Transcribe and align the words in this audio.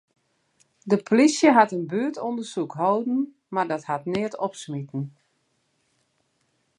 De 0.91 0.97
polysje 1.07 1.49
hat 1.57 1.73
in 1.77 1.85
buertûndersyk 1.91 2.71
hâlden, 2.81 3.19
mar 3.53 3.67
dat 3.71 3.83
hat 3.89 4.03
neat 4.13 4.33
opsmiten. 4.45 5.03